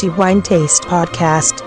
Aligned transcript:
The 0.00 0.08
Wine 0.16 0.40
Taste 0.40 0.86
Podcast. 0.88 1.62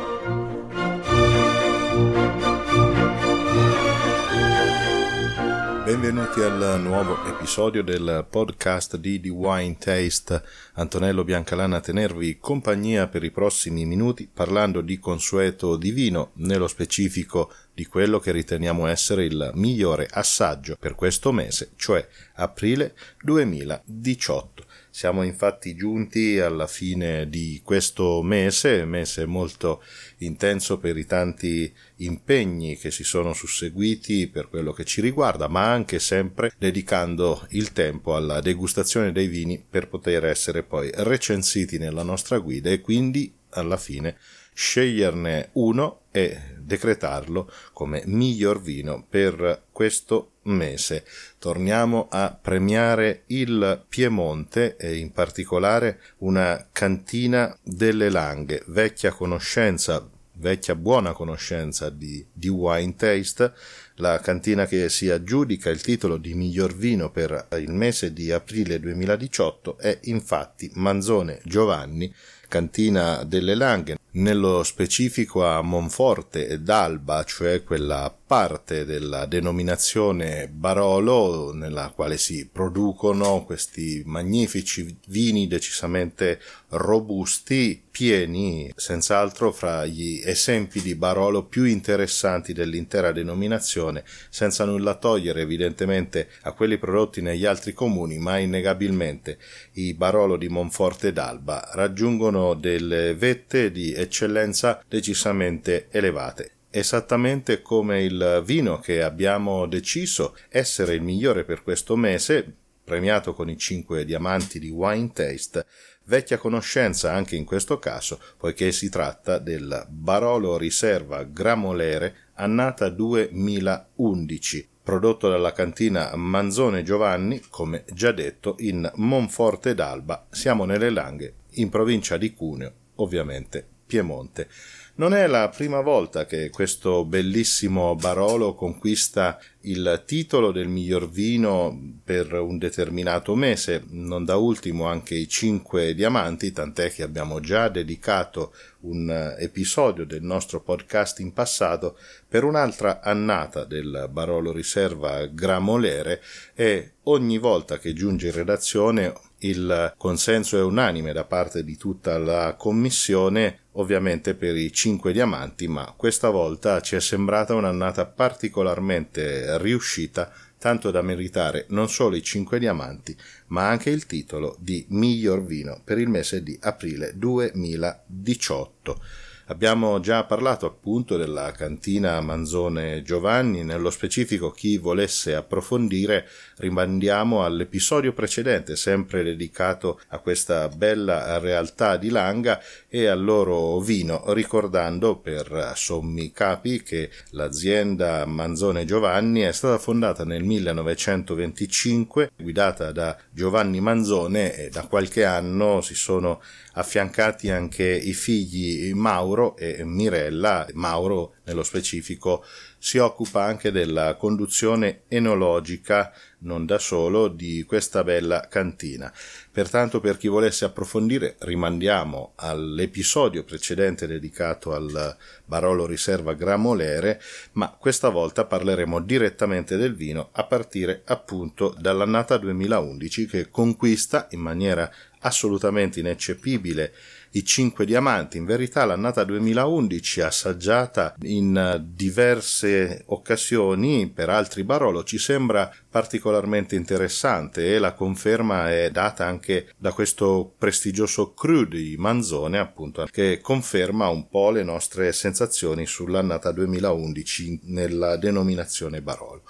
Benvenuti 5.85 6.41
al 6.41 6.81
nuovo 6.81 7.23
episodio 7.27 7.83
del 7.83 8.25
podcast 8.27 8.97
di 8.97 9.19
The 9.19 9.29
Wine 9.29 9.77
Taste. 9.77 10.41
Antonello 10.73 11.23
Biancalana 11.23 11.77
a 11.77 11.79
tenervi 11.79 12.39
compagnia 12.39 13.07
per 13.07 13.23
i 13.23 13.29
prossimi 13.29 13.85
minuti 13.85 14.27
parlando 14.33 14.81
di 14.81 14.97
consueto 14.97 15.77
di 15.77 15.91
vino, 15.91 16.31
nello 16.37 16.67
specifico 16.67 17.53
di 17.71 17.85
quello 17.85 18.17
che 18.17 18.31
riteniamo 18.31 18.87
essere 18.87 19.25
il 19.25 19.51
migliore 19.53 20.07
assaggio 20.09 20.75
per 20.79 20.95
questo 20.95 21.31
mese, 21.31 21.73
cioè 21.75 22.03
aprile 22.33 22.95
2018. 23.21 24.65
Siamo 24.95 25.23
infatti 25.23 25.73
giunti 25.73 26.37
alla 26.37 26.67
fine 26.67 27.27
di 27.27 27.61
questo 27.63 28.21
mese, 28.21 28.85
mese 28.85 29.25
molto 29.25 29.81
intenso 30.17 30.77
per 30.77 30.97
i 30.97 31.07
tanti 31.07 31.73
impegni 31.95 32.77
che 32.77 32.91
si 32.91 33.03
sono 33.03 33.33
susseguiti 33.33 34.27
per 34.27 34.49
quello 34.49 34.71
che 34.71 34.85
ci 34.85 35.01
riguarda, 35.01 35.47
ma 35.47 35.71
anche 35.71 35.97
sempre 35.97 36.53
dedicando 36.59 37.43
il 37.49 37.71
tempo 37.71 38.15
alla 38.15 38.39
degustazione 38.39 39.11
dei 39.11 39.25
vini 39.25 39.65
per 39.67 39.87
poter 39.87 40.25
essere 40.25 40.61
poi 40.61 40.91
recensiti 40.93 41.79
nella 41.79 42.03
nostra 42.03 42.37
guida 42.37 42.69
e 42.69 42.79
quindi 42.79 43.33
alla 43.49 43.77
fine 43.77 44.17
sceglierne 44.53 45.49
uno 45.53 46.01
e 46.11 46.39
decretarlo 46.59 47.51
come 47.73 48.03
miglior 48.05 48.61
vino 48.61 49.03
per 49.09 49.63
questo 49.71 50.32
mese. 50.43 51.05
Torniamo 51.39 52.07
a 52.09 52.37
premiare 52.39 53.23
il 53.27 53.83
Piemonte 53.87 54.75
e 54.77 54.97
in 54.97 55.11
particolare 55.11 55.99
una 56.19 56.67
cantina 56.71 57.55
delle 57.61 58.09
Langhe, 58.09 58.63
vecchia 58.67 59.11
conoscenza, 59.11 60.07
vecchia 60.35 60.75
buona 60.75 61.13
conoscenza 61.13 61.89
di, 61.89 62.25
di 62.31 62.49
Wine 62.49 62.95
Taste, 62.95 63.53
la 63.97 64.19
cantina 64.19 64.65
che 64.65 64.89
si 64.89 65.09
aggiudica 65.09 65.69
il 65.69 65.81
titolo 65.81 66.17
di 66.17 66.33
miglior 66.33 66.75
vino 66.75 67.11
per 67.11 67.47
il 67.57 67.71
mese 67.71 68.11
di 68.11 68.31
aprile 68.31 68.79
2018 68.79 69.77
è 69.77 69.99
infatti 70.03 70.71
Manzone 70.73 71.39
Giovanni, 71.43 72.13
cantina 72.47 73.23
delle 73.23 73.55
Langhe, 73.55 73.97
nello 74.13 74.63
specifico 74.63 75.45
a 75.45 75.61
Monforte 75.61 76.47
ed 76.47 76.69
Alba, 76.69 77.23
cioè 77.23 77.63
quella 77.63 78.15
parte 78.33 78.83
della 78.83 79.27
denominazione 79.27 80.49
Barolo 80.51 81.53
nella 81.53 81.91
quale 81.93 82.17
si 82.17 82.49
producono 82.51 83.43
questi 83.43 84.01
magnifici 84.07 84.97
vini 85.05 85.45
decisamente 85.45 86.41
robusti, 86.69 87.79
pieni, 87.91 88.73
senz'altro 88.75 89.51
fra 89.51 89.85
gli 89.85 90.19
esempi 90.25 90.81
di 90.81 90.95
Barolo 90.95 91.43
più 91.43 91.65
interessanti 91.65 92.53
dell'intera 92.53 93.11
denominazione, 93.11 94.03
senza 94.31 94.65
nulla 94.65 94.95
togliere 94.95 95.41
evidentemente 95.41 96.27
a 96.41 96.53
quelli 96.53 96.79
prodotti 96.79 97.21
negli 97.21 97.45
altri 97.45 97.73
comuni, 97.73 98.17
ma 98.17 98.39
innegabilmente. 98.39 99.37
I 99.73 99.93
Barolo 99.93 100.37
di 100.37 100.49
Monforte 100.49 101.13
d'Alba 101.13 101.69
raggiungono 101.73 102.55
delle 102.55 103.13
vette 103.13 103.69
di 103.69 103.93
eccellenza 103.93 104.83
decisamente 104.87 105.85
elevate 105.91 106.52
esattamente 106.75 107.61
come 107.61 108.01
il 108.01 108.41
vino 108.43 108.79
che 108.79 109.03
abbiamo 109.03 109.67
deciso 109.67 110.35
essere 110.49 110.95
il 110.95 111.03
migliore 111.03 111.43
per 111.43 111.61
questo 111.61 111.95
mese, 111.95 112.51
premiato 112.83 113.35
con 113.35 113.47
i 113.47 113.57
5 113.57 114.03
diamanti 114.03 114.57
di 114.57 114.71
Wine 114.71 115.11
Taste, 115.13 115.67
vecchia 116.05 116.39
conoscenza 116.39 117.13
anche 117.13 117.35
in 117.35 117.45
questo 117.45 117.77
caso, 117.77 118.19
poiché 118.37 118.71
si 118.71 118.89
tratta 118.89 119.37
del 119.37 119.85
Barolo 119.87 120.57
Riserva 120.57 121.23
Gramolere 121.23 122.15
annata 122.33 122.89
2011, 122.89 124.69
prodotto 124.81 125.29
dalla 125.29 125.51
cantina 125.51 126.15
Manzone 126.15 126.81
Giovanni, 126.81 127.39
come 127.49 127.85
già 127.93 128.11
detto, 128.11 128.55
in 128.59 128.91
Monforte 128.95 129.75
d'Alba. 129.75 130.25
Siamo 130.31 130.65
nelle 130.65 130.89
Langhe, 130.89 131.35
in 131.51 131.69
provincia 131.69 132.17
di 132.17 132.33
Cuneo, 132.33 132.73
ovviamente 132.95 133.72
Piemonte. 133.85 134.47
Non 134.95 135.15
è 135.15 135.25
la 135.25 135.49
prima 135.49 135.81
volta 135.81 136.27
che 136.27 136.51
questo 136.51 137.03
bellissimo 137.03 137.95
Barolo 137.95 138.53
conquista 138.53 139.39
il 139.61 140.03
titolo 140.05 140.51
del 140.51 140.67
miglior 140.67 141.09
vino 141.09 141.95
per 142.03 142.31
un 142.33 142.59
determinato 142.59 143.33
mese, 143.33 143.83
non 143.87 144.23
da 144.23 144.35
ultimo 144.35 144.85
anche 144.85 145.15
i 145.15 145.27
cinque 145.27 145.95
diamanti, 145.95 146.51
tant'è 146.51 146.91
che 146.91 147.01
abbiamo 147.01 147.39
già 147.39 147.69
dedicato 147.69 148.53
un 148.81 149.35
episodio 149.39 150.05
del 150.05 150.21
nostro 150.21 150.61
podcast 150.61 151.21
in 151.21 151.33
passato 151.33 151.97
per 152.27 152.43
un'altra 152.43 153.01
annata 153.01 153.63
del 153.63 154.09
Barolo 154.11 154.51
Riserva 154.51 155.25
Gramolere 155.25 156.21
e 156.53 156.91
ogni 157.03 157.39
volta 157.39 157.79
che 157.79 157.93
giunge 157.93 158.27
in 158.27 158.33
redazione 158.33 159.11
il 159.43 159.93
consenso 159.97 160.57
è 160.57 160.61
unanime 160.61 161.13
da 161.13 161.23
parte 161.23 161.63
di 161.63 161.77
tutta 161.77 162.17
la 162.17 162.55
commissione 162.57 163.59
ovviamente 163.73 164.35
per 164.35 164.55
i 164.55 164.71
cinque 164.71 165.13
diamanti, 165.13 165.67
ma 165.67 165.93
questa 165.95 166.29
volta 166.29 166.81
ci 166.81 166.95
è 166.95 166.99
sembrata 166.99 167.55
un'annata 167.55 168.05
particolarmente 168.05 169.57
riuscita, 169.57 170.31
tanto 170.57 170.91
da 170.91 171.01
meritare 171.01 171.65
non 171.69 171.89
solo 171.89 172.15
i 172.15 172.23
cinque 172.23 172.59
diamanti, 172.59 173.15
ma 173.47 173.67
anche 173.67 173.89
il 173.89 174.05
titolo 174.05 174.55
di 174.59 174.85
miglior 174.89 175.43
vino 175.43 175.81
per 175.83 175.97
il 175.97 176.07
mese 176.07 176.43
di 176.43 176.57
aprile 176.61 177.13
2018. 177.15 179.01
Abbiamo 179.47 179.99
già 179.99 180.23
parlato 180.23 180.65
appunto 180.65 181.17
della 181.17 181.51
cantina 181.51 182.21
Manzone 182.21 183.01
Giovanni, 183.01 183.65
nello 183.65 183.89
specifico 183.89 184.51
chi 184.51 184.77
volesse 184.77 185.35
approfondire 185.35 186.25
rimandiamo 186.59 187.43
all'episodio 187.43 188.13
precedente 188.13 188.77
sempre 188.77 189.21
dedicato 189.21 189.99
a 190.07 190.19
questa 190.19 190.69
bella 190.69 191.39
realtà 191.39 191.97
di 191.97 192.09
Langa 192.09 192.61
e 192.87 193.07
al 193.07 193.21
loro 193.21 193.79
vino, 193.81 194.23
ricordando 194.31 195.17
per 195.17 195.73
sommi 195.75 196.31
capi 196.31 196.81
che 196.81 197.09
l'azienda 197.31 198.25
Manzone 198.25 198.85
Giovanni 198.85 199.41
è 199.41 199.51
stata 199.51 199.77
fondata 199.77 200.23
nel 200.23 200.45
1925, 200.45 202.31
guidata 202.37 202.93
da 202.93 203.17
Giovanni 203.29 203.81
Manzone 203.81 204.55
e 204.55 204.69
da 204.69 204.87
qualche 204.87 205.25
anno 205.25 205.81
si 205.81 205.95
sono 205.95 206.41
affiancati 206.73 207.49
anche 207.49 207.83
i 207.83 208.13
figli 208.13 208.93
Mauro 208.93 209.55
e 209.57 209.83
Mirella. 209.83 210.67
Mauro, 210.73 211.35
nello 211.45 211.63
specifico, 211.63 212.43
si 212.77 212.97
occupa 212.97 213.43
anche 213.43 213.71
della 213.71 214.15
conduzione 214.15 215.03
enologica, 215.07 216.11
non 216.39 216.65
da 216.65 216.77
solo, 216.77 217.29
di 217.29 217.63
questa 217.63 218.03
bella 218.03 218.47
cantina. 218.49 219.11
Pertanto, 219.51 219.99
per 219.99 220.17
chi 220.17 220.27
volesse 220.27 220.65
approfondire, 220.65 221.35
rimandiamo 221.39 222.33
all'episodio 222.35 223.43
precedente 223.43 224.05
dedicato 224.07 224.73
al 224.73 225.15
Barolo 225.45 225.85
Riserva 225.85 226.33
Gramolere, 226.33 227.21
ma 227.53 227.69
questa 227.69 228.09
volta 228.09 228.45
parleremo 228.45 228.99
direttamente 228.99 229.77
del 229.77 229.95
vino 229.95 230.29
a 230.33 230.43
partire 230.45 231.03
appunto 231.05 231.73
dall'annata 231.79 232.37
2011 232.37 233.27
che 233.27 233.49
conquista 233.49 234.27
in 234.31 234.41
maniera 234.41 234.91
assolutamente 235.23 235.99
ineccepibile 235.99 236.93
i 237.33 237.43
cinque 237.43 237.85
diamanti. 237.85 238.37
In 238.37 238.45
verità 238.45 238.85
l'annata 238.85 239.23
2011 239.23 240.21
assaggiata 240.21 241.15
in 241.23 241.81
diverse 241.83 243.03
occasioni 243.07 244.07
per 244.07 244.29
altri 244.29 244.63
Barolo 244.63 245.03
ci 245.03 245.17
sembra 245.17 245.71
particolarmente 245.89 246.75
interessante 246.75 247.73
e 247.73 247.79
la 247.79 247.93
conferma 247.93 248.71
è 248.71 248.89
data 248.91 249.25
anche 249.25 249.71
da 249.77 249.91
questo 249.93 250.53
prestigioso 250.57 251.33
cru 251.33 251.65
di 251.65 251.95
Manzone 251.97 252.57
appunto 252.57 253.07
che 253.09 253.39
conferma 253.41 254.07
un 254.09 254.27
po' 254.27 254.51
le 254.51 254.63
nostre 254.63 255.11
sensazioni 255.11 255.85
sull'annata 255.85 256.51
2011 256.51 257.61
nella 257.63 258.17
denominazione 258.17 259.01
Barolo 259.01 259.43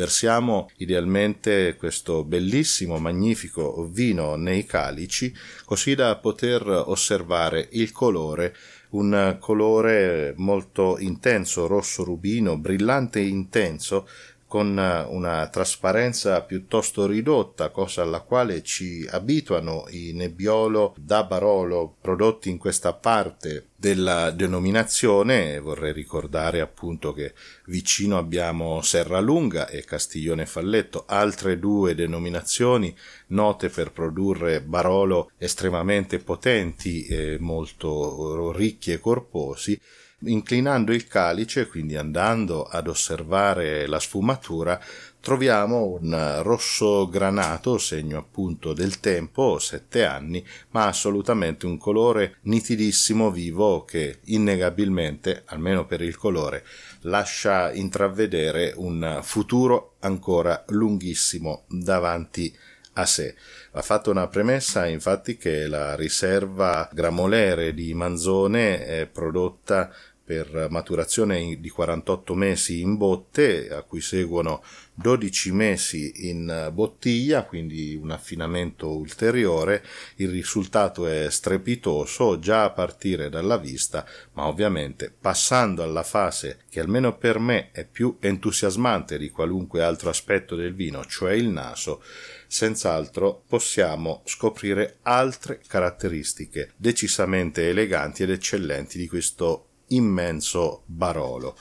versiamo 0.00 0.70
idealmente 0.78 1.76
questo 1.76 2.24
bellissimo, 2.24 2.98
magnifico 2.98 3.86
vino 3.92 4.34
nei 4.34 4.64
calici, 4.64 5.30
così 5.66 5.94
da 5.94 6.16
poter 6.16 6.66
osservare 6.66 7.68
il 7.72 7.92
colore 7.92 8.56
un 8.90 9.36
colore 9.38 10.32
molto 10.38 10.96
intenso, 10.98 11.66
rosso 11.66 12.02
rubino, 12.02 12.56
brillante 12.58 13.20
e 13.20 13.26
intenso, 13.26 14.08
con 14.50 14.76
una 15.08 15.46
trasparenza 15.46 16.42
piuttosto 16.42 17.06
ridotta, 17.06 17.68
cosa 17.70 18.02
alla 18.02 18.18
quale 18.18 18.64
ci 18.64 19.06
abituano 19.08 19.84
i 19.90 20.10
nebbiolo 20.12 20.92
da 20.98 21.22
Barolo 21.22 21.94
prodotti 22.00 22.50
in 22.50 22.58
questa 22.58 22.92
parte 22.92 23.68
della 23.76 24.32
denominazione. 24.32 25.60
Vorrei 25.60 25.92
ricordare 25.92 26.60
appunto 26.60 27.12
che 27.12 27.32
vicino 27.66 28.18
abbiamo 28.18 28.82
Serralunga 28.82 29.68
e 29.68 29.84
Castiglione 29.84 30.46
Falletto, 30.46 31.04
altre 31.06 31.60
due 31.60 31.94
denominazioni 31.94 32.92
note 33.28 33.68
per 33.68 33.92
produrre 33.92 34.62
Barolo 34.62 35.30
estremamente 35.38 36.18
potenti 36.18 37.04
e 37.06 37.36
molto 37.38 38.50
ricchi 38.50 38.90
e 38.90 38.98
corposi 38.98 39.80
Inclinando 40.22 40.92
il 40.92 41.06
calice, 41.06 41.66
quindi 41.66 41.96
andando 41.96 42.64
ad 42.64 42.88
osservare 42.88 43.86
la 43.86 43.98
sfumatura, 43.98 44.78
troviamo 45.18 45.98
un 45.98 46.40
rosso 46.42 47.08
granato, 47.08 47.78
segno 47.78 48.18
appunto 48.18 48.74
del 48.74 49.00
tempo, 49.00 49.58
sette 49.58 50.04
anni, 50.04 50.46
ma 50.72 50.86
assolutamente 50.86 51.64
un 51.64 51.78
colore 51.78 52.36
nitidissimo, 52.42 53.30
vivo, 53.30 53.86
che 53.86 54.18
innegabilmente, 54.24 55.44
almeno 55.46 55.86
per 55.86 56.02
il 56.02 56.18
colore, 56.18 56.66
lascia 57.02 57.72
intravedere 57.72 58.74
un 58.76 59.20
futuro 59.22 59.94
ancora 60.00 60.64
lunghissimo 60.68 61.64
davanti 61.66 62.54
a 62.94 63.06
sé. 63.06 63.34
Va 63.72 63.82
fatta 63.82 64.10
una 64.10 64.26
premessa 64.26 64.86
infatti 64.86 65.36
che 65.36 65.66
la 65.66 65.94
riserva 65.94 66.88
gramolere 66.92 67.72
di 67.72 67.94
Manzone 67.94 68.84
è 68.84 69.06
prodotta 69.06 69.92
per 70.30 70.68
maturazione 70.70 71.58
di 71.58 71.68
48 71.70 72.34
mesi 72.36 72.80
in 72.82 72.96
botte, 72.96 73.68
a 73.68 73.82
cui 73.82 74.00
seguono 74.00 74.62
12 74.94 75.50
mesi 75.50 76.28
in 76.28 76.70
bottiglia, 76.72 77.42
quindi 77.42 77.96
un 78.00 78.12
affinamento 78.12 78.96
ulteriore. 78.96 79.84
Il 80.16 80.30
risultato 80.30 81.08
è 81.08 81.28
strepitoso 81.28 82.38
già 82.38 82.62
a 82.62 82.70
partire 82.70 83.28
dalla 83.28 83.56
vista, 83.56 84.06
ma 84.34 84.46
ovviamente 84.46 85.12
passando 85.20 85.82
alla 85.82 86.04
fase 86.04 86.60
che 86.70 86.78
almeno 86.78 87.18
per 87.18 87.40
me 87.40 87.72
è 87.72 87.84
più 87.84 88.16
entusiasmante 88.20 89.18
di 89.18 89.30
qualunque 89.30 89.82
altro 89.82 90.10
aspetto 90.10 90.54
del 90.54 90.76
vino, 90.76 91.04
cioè 91.06 91.32
il 91.32 91.48
naso, 91.48 92.04
senz'altro 92.46 93.42
possiamo 93.48 94.22
scoprire 94.26 94.98
altre 95.02 95.60
caratteristiche 95.66 96.70
decisamente 96.76 97.68
eleganti 97.68 98.22
ed 98.22 98.30
eccellenti 98.30 98.96
di 98.96 99.08
questo 99.08 99.64
immenso 99.90 100.82
Barolo. 100.86 101.56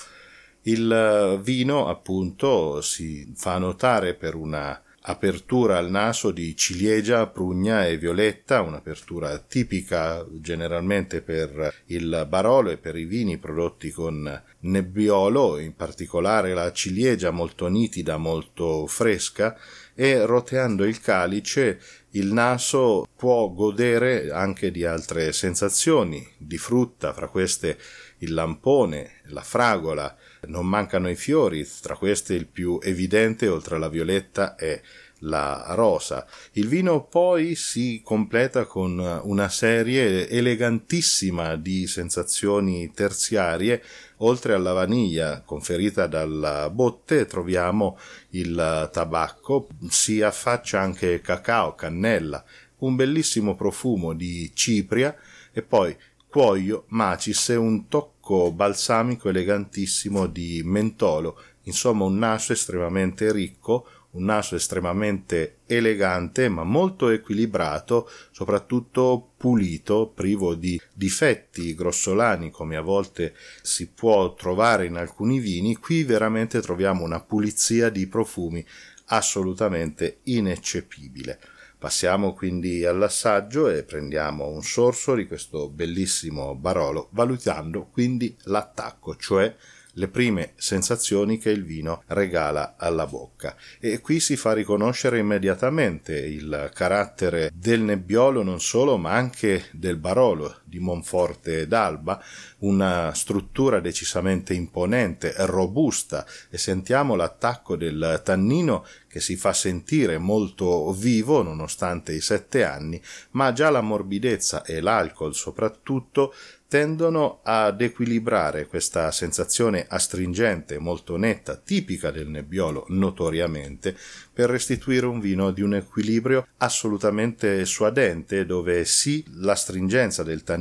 Il 0.63 0.91
eh, 0.91 1.39
vino, 1.41 1.87
appunto, 1.87 2.81
si 2.81 3.31
fa 3.35 3.57
notare 3.57 4.13
per 4.13 4.35
una 4.35 4.81
apertura 5.01 5.77
al 5.77 5.89
naso 5.89 6.31
di 6.31 6.55
ciliegia, 6.55 7.27
prugna 7.27 7.87
e 7.87 7.97
violetta, 7.97 8.61
un'apertura 8.61 9.37
tipica 9.39 10.25
generalmente 10.31 11.21
per 11.21 11.73
il 11.85 12.25
Barolo 12.27 12.69
e 12.69 12.77
per 12.77 12.95
i 12.97 13.05
vini 13.05 13.37
prodotti 13.37 13.91
con 13.91 14.43
nebbiolo, 14.59 15.57
in 15.57 15.75
particolare 15.75 16.53
la 16.53 16.71
ciliegia 16.71 17.31
molto 17.31 17.67
nitida, 17.67 18.17
molto 18.17 18.85
fresca, 18.87 19.57
e 19.95 20.25
roteando 20.25 20.85
il 20.85 20.99
calice 21.01 21.79
il 22.11 22.33
naso 22.33 23.07
può 23.15 23.49
godere 23.49 24.31
anche 24.31 24.71
di 24.71 24.83
altre 24.83 25.31
sensazioni, 25.31 26.27
di 26.37 26.57
frutta, 26.57 27.13
fra 27.13 27.27
queste 27.27 27.77
il 28.19 28.33
lampone, 28.33 29.21
la 29.27 29.41
fragola, 29.41 30.15
non 30.47 30.65
mancano 30.65 31.09
i 31.09 31.15
fiori, 31.15 31.67
tra 31.81 31.95
questi 31.95 32.33
il 32.33 32.47
più 32.47 32.79
evidente 32.81 33.47
oltre 33.47 33.75
alla 33.75 33.89
violetta 33.89 34.55
è 34.55 34.81
la 35.19 35.65
rosa. 35.69 36.25
Il 36.53 36.67
vino 36.67 37.03
poi 37.05 37.55
si 37.55 38.01
completa 38.03 38.65
con 38.65 38.99
una 39.23 39.49
serie 39.49 40.29
elegantissima 40.29 41.55
di 41.55 41.87
sensazioni 41.87 42.91
terziarie. 42.93 43.83
Oltre 44.17 44.53
alla 44.53 44.73
vaniglia 44.73 45.41
conferita 45.41 46.07
dalla 46.07 46.69
botte 46.69 47.25
troviamo 47.25 47.97
il 48.31 48.89
tabacco, 48.91 49.67
si 49.89 50.21
affaccia 50.21 50.81
anche 50.81 51.21
cacao, 51.21 51.73
cannella, 51.75 52.43
un 52.79 52.95
bellissimo 52.95 53.55
profumo 53.55 54.13
di 54.13 54.51
cipria 54.53 55.15
e 55.51 55.61
poi 55.61 55.95
cuoio, 56.29 56.85
macis 56.89 57.49
e 57.49 57.55
un 57.55 57.87
tocco 57.87 58.51
balsamico 58.51 59.29
elegantissimo 59.29 60.27
di 60.27 60.61
mentolo, 60.63 61.41
insomma 61.63 62.05
un 62.05 62.19
naso 62.19 62.53
estremamente 62.53 63.31
ricco, 63.31 63.87
un 64.11 64.25
naso 64.25 64.55
estremamente 64.55 65.57
elegante 65.65 66.47
ma 66.47 66.63
molto 66.63 67.09
equilibrato, 67.09 68.07
soprattutto 68.31 69.31
pulito, 69.37 70.11
privo 70.13 70.53
di 70.53 70.79
difetti 70.93 71.73
grossolani 71.73 72.51
come 72.51 72.75
a 72.75 72.81
volte 72.81 73.35
si 73.63 73.89
può 73.89 74.35
trovare 74.35 74.85
in 74.85 74.97
alcuni 74.97 75.39
vini, 75.39 75.75
qui 75.77 76.03
veramente 76.03 76.61
troviamo 76.61 77.03
una 77.03 77.21
pulizia 77.21 77.89
di 77.89 78.05
profumi 78.05 78.63
assolutamente 79.05 80.19
ineccepibile. 80.23 81.39
Passiamo 81.79 82.33
quindi 82.33 82.83
all'assaggio 82.83 83.69
e 83.69 83.83
prendiamo 83.83 84.49
un 84.49 84.61
sorso 84.61 85.15
di 85.15 85.25
questo 85.25 85.69
bellissimo 85.69 86.53
Barolo, 86.53 87.07
valutando 87.13 87.85
quindi 87.85 88.35
l'attacco, 88.43 89.15
cioè 89.15 89.55
le 89.93 90.07
prime 90.09 90.53
sensazioni 90.55 91.37
che 91.37 91.51
il 91.51 91.63
vino 91.63 92.03
regala 92.07 92.75
alla 92.77 93.07
bocca. 93.07 93.55
E 93.79 94.01
qui 94.01 94.19
si 94.19 94.35
fa 94.35 94.53
riconoscere 94.53 95.19
immediatamente 95.19 96.17
il 96.17 96.69
carattere 96.73 97.49
del 97.53 97.81
nebbiolo 97.81 98.43
non 98.43 98.59
solo, 98.59 98.97
ma 98.97 99.13
anche 99.13 99.65
del 99.71 99.95
Barolo 99.95 100.59
di 100.69 100.79
Monforte 100.79 101.67
d'Alba, 101.67 102.23
una 102.59 103.13
struttura 103.13 103.79
decisamente 103.79 104.53
imponente, 104.53 105.33
robusta 105.39 106.25
e 106.49 106.57
sentiamo 106.57 107.15
l'attacco 107.15 107.75
del 107.75 108.21
tannino 108.23 108.85
che 109.09 109.19
si 109.19 109.35
fa 109.35 109.51
sentire 109.53 110.19
molto 110.19 110.93
vivo 110.93 111.41
nonostante 111.41 112.13
i 112.13 112.21
sette 112.21 112.63
anni, 112.63 113.01
ma 113.31 113.51
già 113.51 113.71
la 113.71 113.81
morbidezza 113.81 114.63
e 114.63 114.79
l'alcol 114.79 115.33
soprattutto 115.33 116.33
tendono 116.69 117.39
ad 117.41 117.81
equilibrare 117.81 118.67
questa 118.67 119.09
sensazione 119.09 119.87
astringente 119.89 120.77
molto 120.77 121.17
netta, 121.17 121.55
tipica 121.55 122.11
del 122.11 122.27
nebbiolo 122.27 122.85
notoriamente, 122.89 123.97
per 124.31 124.51
restituire 124.51 125.07
un 125.07 125.19
vino 125.19 125.49
di 125.49 125.63
un 125.63 125.73
equilibrio 125.73 126.47
assolutamente 126.57 127.65
suadente, 127.65 128.45
dove 128.45 128.85
sì 128.85 129.25
l'astringenza 129.37 130.21
del 130.21 130.43
tannino 130.43 130.58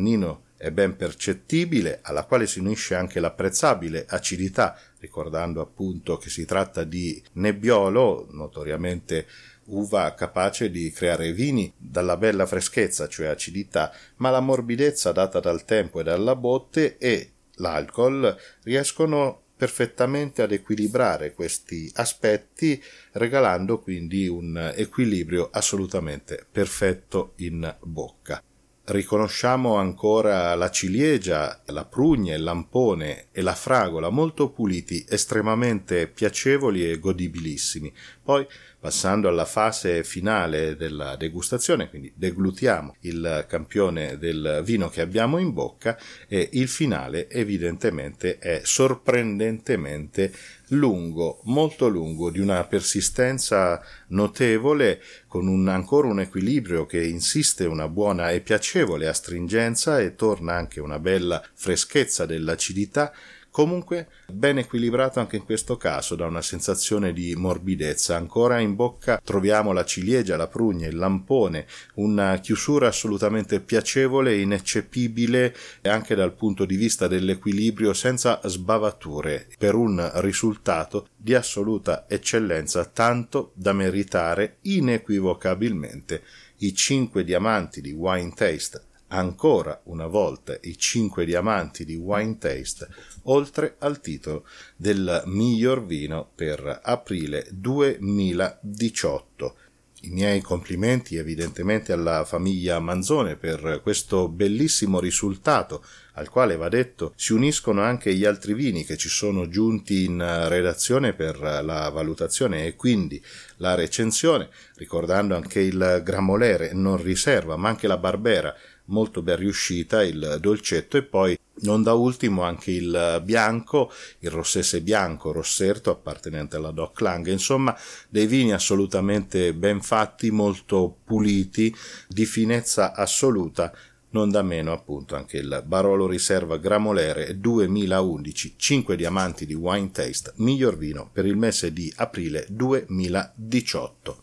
è 0.58 0.72
ben 0.72 0.96
percettibile, 0.96 2.00
alla 2.02 2.24
quale 2.24 2.46
si 2.46 2.58
unisce 2.58 2.96
anche 2.96 3.20
l'apprezzabile 3.20 4.06
acidità, 4.08 4.76
ricordando 4.98 5.60
appunto 5.60 6.16
che 6.16 6.28
si 6.30 6.44
tratta 6.44 6.82
di 6.82 7.22
nebbiolo, 7.34 8.26
notoriamente 8.32 9.26
uva 9.66 10.14
capace 10.14 10.70
di 10.70 10.90
creare 10.90 11.32
vini 11.32 11.72
dalla 11.76 12.16
bella 12.16 12.44
freschezza, 12.44 13.06
cioè 13.06 13.28
acidità, 13.28 13.92
ma 14.16 14.30
la 14.30 14.40
morbidezza 14.40 15.12
data 15.12 15.38
dal 15.38 15.64
tempo 15.64 16.00
e 16.00 16.02
dalla 16.02 16.34
botte 16.34 16.98
e 16.98 17.30
l'alcol 17.56 18.36
riescono 18.64 19.42
perfettamente 19.56 20.42
ad 20.42 20.52
equilibrare 20.52 21.34
questi 21.34 21.90
aspetti, 21.94 22.82
regalando 23.12 23.80
quindi 23.80 24.26
un 24.26 24.72
equilibrio 24.74 25.50
assolutamente 25.52 26.46
perfetto 26.50 27.32
in 27.36 27.76
bocca 27.80 28.42
riconosciamo 28.88 29.76
ancora 29.76 30.54
la 30.54 30.70
ciliegia, 30.70 31.62
la 31.66 31.84
prugna, 31.84 32.34
il 32.34 32.42
lampone 32.42 33.26
e 33.32 33.42
la 33.42 33.54
fragola 33.54 34.08
molto 34.08 34.50
puliti, 34.50 35.04
estremamente 35.08 36.06
piacevoli 36.06 36.88
e 36.88 36.98
godibilissimi. 36.98 37.92
Poi, 38.22 38.46
passando 38.80 39.28
alla 39.28 39.44
fase 39.44 40.04
finale 40.04 40.76
della 40.76 41.16
degustazione, 41.16 41.88
quindi 41.88 42.12
deglutiamo 42.14 42.96
il 43.00 43.44
campione 43.48 44.16
del 44.18 44.62
vino 44.64 44.88
che 44.88 45.00
abbiamo 45.00 45.38
in 45.38 45.52
bocca 45.52 45.98
e 46.26 46.48
il 46.52 46.68
finale 46.68 47.28
evidentemente 47.28 48.38
è 48.38 48.60
sorprendentemente 48.64 50.32
lungo, 50.68 51.40
molto 51.44 51.88
lungo, 51.88 52.30
di 52.30 52.40
una 52.40 52.64
persistenza 52.64 53.80
notevole, 54.08 55.00
con 55.26 55.46
un, 55.46 55.68
ancora 55.68 56.08
un 56.08 56.20
equilibrio 56.20 56.86
che 56.86 57.04
insiste 57.04 57.64
una 57.64 57.88
buona 57.88 58.30
e 58.30 58.40
piacevole 58.40 59.08
astringenza 59.08 60.00
e 60.00 60.14
torna 60.14 60.54
anche 60.54 60.80
una 60.80 60.98
bella 60.98 61.42
freschezza 61.54 62.26
dell'acidità 62.26 63.12
Comunque 63.58 64.06
ben 64.30 64.58
equilibrato 64.58 65.18
anche 65.18 65.34
in 65.34 65.44
questo 65.44 65.76
caso 65.76 66.14
da 66.14 66.26
una 66.26 66.42
sensazione 66.42 67.12
di 67.12 67.34
morbidezza. 67.34 68.14
Ancora 68.14 68.60
in 68.60 68.76
bocca 68.76 69.20
troviamo 69.20 69.72
la 69.72 69.84
ciliegia, 69.84 70.36
la 70.36 70.46
prugna, 70.46 70.86
il 70.86 70.94
lampone, 70.94 71.66
una 71.94 72.38
chiusura 72.38 72.86
assolutamente 72.86 73.58
piacevole 73.58 74.38
ineccepibile 74.38 75.56
anche 75.82 76.14
dal 76.14 76.34
punto 76.34 76.64
di 76.64 76.76
vista 76.76 77.08
dell'equilibrio 77.08 77.94
senza 77.94 78.38
sbavature 78.44 79.48
per 79.58 79.74
un 79.74 80.08
risultato 80.20 81.08
di 81.16 81.34
assoluta 81.34 82.04
eccellenza 82.08 82.84
tanto 82.84 83.50
da 83.54 83.72
meritare 83.72 84.58
inequivocabilmente 84.62 86.22
i 86.58 86.72
cinque 86.74 87.24
diamanti 87.24 87.80
di 87.80 87.90
Wine 87.90 88.32
Taste 88.36 88.86
ancora 89.08 89.80
una 89.84 90.06
volta 90.06 90.56
i 90.62 90.76
cinque 90.76 91.24
diamanti 91.24 91.84
di 91.84 91.96
Wine 91.96 92.38
Taste, 92.38 92.88
oltre 93.28 93.76
al 93.78 94.00
titolo 94.00 94.46
del 94.76 95.22
miglior 95.26 95.84
vino 95.84 96.30
per 96.34 96.80
aprile 96.82 97.46
2018. 97.50 99.56
I 100.02 100.10
miei 100.10 100.40
complimenti 100.40 101.16
evidentemente 101.16 101.92
alla 101.92 102.24
famiglia 102.24 102.78
Manzone 102.78 103.34
per 103.34 103.80
questo 103.82 104.28
bellissimo 104.28 105.00
risultato, 105.00 105.84
al 106.12 106.28
quale 106.28 106.56
va 106.56 106.68
detto 106.68 107.12
si 107.16 107.32
uniscono 107.32 107.82
anche 107.82 108.14
gli 108.14 108.24
altri 108.24 108.54
vini 108.54 108.84
che 108.84 108.96
ci 108.96 109.08
sono 109.08 109.48
giunti 109.48 110.04
in 110.04 110.24
redazione 110.46 111.14
per 111.14 111.40
la 111.40 111.88
valutazione 111.88 112.66
e 112.66 112.76
quindi 112.76 113.20
la 113.56 113.74
recensione, 113.74 114.50
ricordando 114.76 115.34
anche 115.34 115.58
il 115.58 116.00
Gramolere 116.04 116.72
non 116.74 117.02
riserva, 117.02 117.56
ma 117.56 117.68
anche 117.68 117.88
la 117.88 117.98
Barbera 117.98 118.54
molto 118.84 119.20
ben 119.20 119.36
riuscita, 119.36 120.04
il 120.04 120.38
dolcetto 120.40 120.96
e 120.96 121.02
poi 121.02 121.36
non 121.60 121.82
da 121.82 121.94
ultimo 121.94 122.42
anche 122.42 122.70
il 122.70 123.22
bianco, 123.24 123.90
il 124.20 124.30
rossese 124.30 124.80
bianco, 124.80 125.32
rosserto 125.32 125.90
appartenente 125.90 126.56
alla 126.56 126.70
Doc 126.70 127.00
Lang, 127.00 127.26
insomma 127.28 127.76
dei 128.08 128.26
vini 128.26 128.52
assolutamente 128.52 129.54
ben 129.54 129.80
fatti, 129.80 130.30
molto 130.30 130.96
puliti, 131.04 131.74
di 132.08 132.26
finezza 132.26 132.94
assoluta, 132.94 133.72
non 134.10 134.30
da 134.30 134.42
meno 134.42 134.72
appunto 134.72 135.16
anche 135.16 135.36
il 135.36 135.62
Barolo 135.66 136.06
Riserva 136.06 136.56
Gramolere 136.56 137.38
2011, 137.38 138.54
5 138.56 138.96
diamanti 138.96 139.44
di 139.44 139.54
Wine 139.54 139.90
Taste, 139.90 140.32
miglior 140.36 140.76
vino 140.78 141.10
per 141.12 141.26
il 141.26 141.36
mese 141.36 141.72
di 141.72 141.92
aprile 141.96 142.46
2018. 142.48 144.22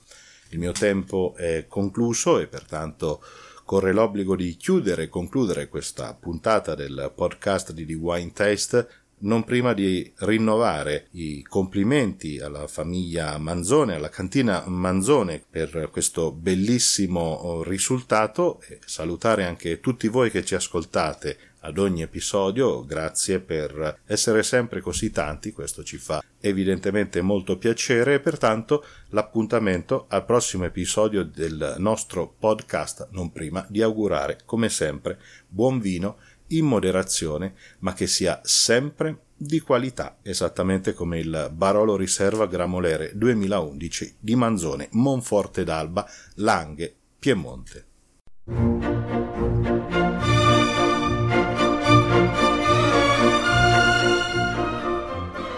Il 0.50 0.60
mio 0.60 0.72
tempo 0.72 1.34
è 1.36 1.66
concluso 1.68 2.40
e 2.40 2.48
pertanto 2.48 3.22
corre 3.66 3.92
l'obbligo 3.92 4.36
di 4.36 4.56
chiudere 4.56 5.04
e 5.04 5.10
concludere 5.10 5.68
questa 5.68 6.14
puntata 6.14 6.76
del 6.76 7.12
podcast 7.14 7.74
di 7.74 7.86
The 7.86 7.96
Wine 7.96 8.32
Taste 8.32 8.88
non 9.18 9.44
prima 9.44 9.74
di 9.74 10.12
rinnovare 10.18 11.08
i 11.12 11.42
complimenti 11.42 12.40
alla 12.40 12.68
famiglia 12.68 13.38
Manzone, 13.38 13.96
alla 13.96 14.10
cantina 14.10 14.64
Manzone 14.68 15.44
per 15.50 15.90
questo 15.92 16.32
bellissimo 16.32 17.64
risultato 17.64 18.62
e 18.68 18.80
salutare 18.86 19.46
anche 19.46 19.80
tutti 19.80 20.08
voi 20.10 20.30
che 20.30 20.46
ci 20.46 20.54
ascoltate 20.54 21.38
ad 21.66 21.78
ogni 21.80 22.04
episodio, 22.04 22.86
grazie 22.86 23.40
per 23.40 24.02
essere 24.06 24.44
sempre 24.44 24.82
così 24.82 25.10
tanti, 25.10 25.52
questo 25.52 25.84
ci 25.84 25.98
fa 25.98 26.24
evidentemente 26.40 27.22
molto 27.22 27.58
piacere 27.58 28.16
e 28.16 28.20
pertanto 28.20 28.86
l'appuntamento 29.10 30.06
al 30.10 30.26
prossimo 30.26 30.66
episodio 30.66 31.24
del 31.24 31.76
nostro 31.80 32.34
podcast, 32.38 33.10
non 33.12 33.32
prima 33.32 33.66
di 33.68 33.82
augurare 33.82 34.40
come 34.46 34.70
sempre 34.70 35.20
buon 35.48 35.80
vino 35.80 36.18
in 36.50 36.66
moderazione, 36.66 37.56
ma 37.80 37.94
che 37.94 38.06
sia 38.06 38.40
sempre 38.44 39.22
di 39.36 39.60
qualità, 39.60 40.20
esattamente 40.22 40.94
come 40.94 41.20
il 41.20 41.50
Barolo 41.52 41.98
Riserva 41.98 42.46
Gramolere 42.46 43.12
2011 43.16 44.18
di 44.20 44.36
Manzone, 44.36 44.88
Monforte 44.92 45.64
d'Alba, 45.64 46.08
Langhe, 46.36 46.96
Piemonte. 47.18 47.86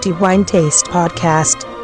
The 0.08 0.14
Wine 0.14 0.46
Taste 0.46 0.86
Podcast. 0.86 1.77